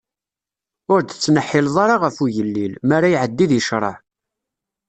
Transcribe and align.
Ur 0.91 0.99
d-ttneḥḥileḍ 1.01 1.75
ara 1.83 1.95
ɣef 2.03 2.15
ugellil, 2.23 2.73
mi 2.87 2.93
ara 2.97 3.07
iɛeddi 3.13 3.45
di 3.51 3.61
ccṛeɛ. 3.63 3.95